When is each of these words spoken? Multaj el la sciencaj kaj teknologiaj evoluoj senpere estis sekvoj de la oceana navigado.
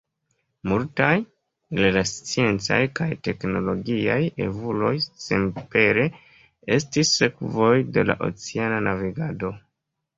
Multaj 0.69 1.11
el 1.75 1.85
la 1.97 2.03
sciencaj 2.13 2.79
kaj 3.01 3.07
teknologiaj 3.29 4.17
evoluoj 4.49 4.95
senpere 5.29 6.09
estis 6.81 7.17
sekvoj 7.23 7.73
de 7.99 8.11
la 8.13 8.21
oceana 8.33 8.87
navigado. 8.93 9.59